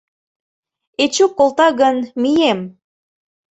Эчук 1.03 1.31
колта 1.37 1.67
гын, 1.79 1.97
мием. 2.21 2.59